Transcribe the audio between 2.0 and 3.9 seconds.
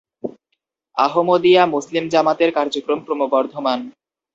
জামাতের কার্যক্রম ক্রমবর্ধমান।